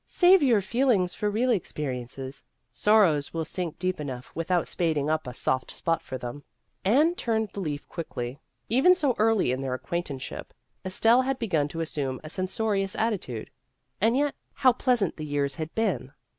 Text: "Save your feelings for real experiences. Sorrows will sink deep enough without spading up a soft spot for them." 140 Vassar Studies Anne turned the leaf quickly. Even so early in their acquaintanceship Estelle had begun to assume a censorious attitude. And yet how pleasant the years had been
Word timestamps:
"Save 0.23 0.41
your 0.41 0.61
feelings 0.61 1.13
for 1.13 1.29
real 1.29 1.51
experiences. 1.51 2.43
Sorrows 2.71 3.35
will 3.35 3.45
sink 3.45 3.77
deep 3.77 3.99
enough 3.99 4.31
without 4.33 4.67
spading 4.67 5.11
up 5.11 5.27
a 5.27 5.33
soft 5.35 5.69
spot 5.69 6.01
for 6.01 6.17
them." 6.17 6.43
140 6.85 6.89
Vassar 6.89 6.97
Studies 6.97 6.99
Anne 6.99 7.15
turned 7.15 7.49
the 7.53 7.59
leaf 7.69 7.87
quickly. 7.87 8.39
Even 8.67 8.95
so 8.95 9.13
early 9.19 9.51
in 9.51 9.61
their 9.61 9.75
acquaintanceship 9.75 10.55
Estelle 10.83 11.21
had 11.21 11.37
begun 11.37 11.67
to 11.67 11.81
assume 11.81 12.19
a 12.23 12.31
censorious 12.31 12.95
attitude. 12.95 13.51
And 14.01 14.17
yet 14.17 14.33
how 14.55 14.73
pleasant 14.73 15.17
the 15.17 15.23
years 15.23 15.53
had 15.53 15.71
been 15.75 16.11